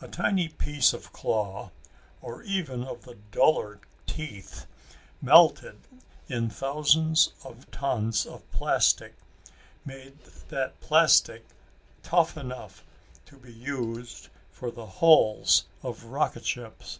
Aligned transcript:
A 0.00 0.08
tiny 0.08 0.48
piece 0.48 0.92
of 0.92 1.12
claw, 1.12 1.70
or 2.20 2.42
even 2.42 2.82
of 2.82 3.02
the 3.04 3.14
duller 3.30 3.78
teeth, 4.04 4.66
melted 5.22 5.78
in 6.28 6.50
thousands 6.50 7.30
of 7.44 7.70
tons 7.70 8.26
of 8.26 8.42
plastic, 8.50 9.14
made 9.84 10.18
that 10.48 10.80
plastic 10.80 11.44
tough 12.02 12.36
enough 12.36 12.82
to 13.26 13.36
be 13.36 13.52
used 13.52 14.26
for 14.50 14.72
the 14.72 14.86
hulls 14.86 15.66
of 15.84 16.02
rocket 16.06 16.44
ships. 16.44 16.98